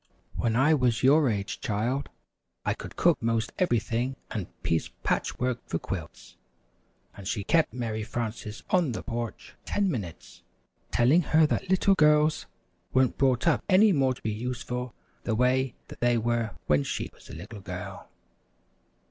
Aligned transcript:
"When 0.35 0.55
I 0.55 0.73
was 0.73 1.03
your 1.03 1.29
age, 1.29 1.59
child, 1.61 2.09
I 2.65 2.73
could 2.73 2.95
cook 2.95 3.21
'most 3.21 3.51
everything 3.59 4.15
and 4.31 4.47
piece 4.63 4.89
patch 5.03 5.37
work 5.37 5.59
for 5.67 5.77
quilts," 5.77 6.37
and 7.15 7.27
she 7.27 7.43
kept 7.43 7.71
Mary 7.71 8.01
Frances 8.01 8.63
on 8.71 8.93
the 8.93 9.03
porch 9.03 9.53
ten 9.63 9.91
minutes, 9.91 10.41
telling 10.89 11.21
her 11.21 11.45
that 11.45 11.69
little 11.69 11.93
girls 11.93 12.47
weren't 12.91 13.19
brought 13.19 13.45
up 13.47 13.63
any 13.69 13.91
more 13.91 14.15
to 14.15 14.21
be 14.23 14.31
useful 14.33 14.95
the 15.23 15.35
way 15.35 15.75
they 15.99 16.17
were 16.17 16.55
when 16.65 16.81
she 16.81 17.11
was 17.13 17.29
a 17.29 17.35
little 17.35 17.61
girl. 17.61 18.09